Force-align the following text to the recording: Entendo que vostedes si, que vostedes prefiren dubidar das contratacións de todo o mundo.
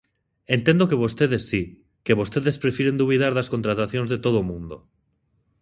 Entendo 0.55 0.89
que 0.89 1.01
vostedes 1.03 1.43
si, 1.49 1.63
que 2.05 2.17
vostedes 2.19 2.61
prefiren 2.63 2.99
dubidar 3.01 3.31
das 3.35 3.51
contratacións 3.53 4.07
de 4.13 4.19
todo 4.25 4.37
o 4.41 4.47
mundo. 4.51 4.77